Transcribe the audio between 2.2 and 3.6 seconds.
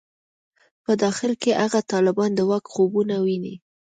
د واک خوبونه ویني.